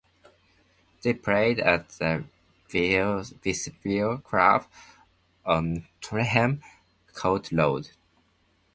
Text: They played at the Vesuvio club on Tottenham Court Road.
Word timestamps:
They 1.03 1.13
played 1.13 1.59
at 1.59 1.89
the 1.89 2.23
Vesuvio 2.71 4.17
club 4.23 4.65
on 5.45 5.85
Tottenham 6.01 6.63
Court 7.13 7.51
Road. 7.51 7.91